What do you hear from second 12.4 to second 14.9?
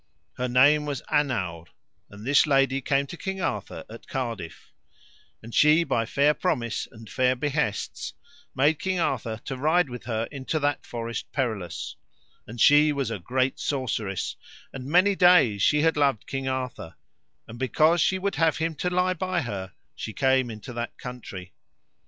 and she was a great sorceress; and